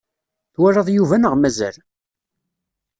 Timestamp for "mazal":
1.37-1.77